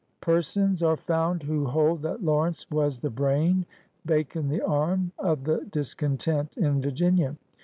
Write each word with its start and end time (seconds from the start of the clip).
Persons 0.21 0.81
are 0.81 0.97
found 0.97 1.43
who 1.43 1.67
hold 1.67 2.01
that 2.01 2.23
Lawrence 2.23 2.65
was 2.71 2.97
the 2.97 3.11
brain. 3.11 3.67
Bacon 4.03 4.47
the 4.49 4.59
arm, 4.65 5.11
of 5.19 5.43
the 5.43 5.67
discontent 5.69 6.57
in 6.57 6.81
Virginia. 6.81 7.35